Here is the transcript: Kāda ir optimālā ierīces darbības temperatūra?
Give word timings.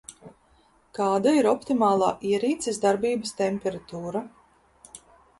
Kāda 0.99 1.33
ir 1.39 1.47
optimālā 1.49 2.07
ierīces 2.29 2.79
darbības 2.85 3.35
temperatūra? 3.41 4.23